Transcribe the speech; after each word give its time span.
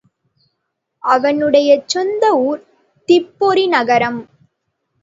அவனுடைய 1.03 1.69
சொந்த 1.87 2.33
ஊர் 2.41 2.61
திப்பெரரி 3.09 3.67
நகரம். 3.67 4.21